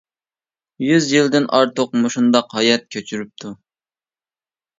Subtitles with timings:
[0.85, 3.53] يۈز يىلدىن ئارتۇق مۇشۇنداق ھايات كەچۈرۈپتۇ.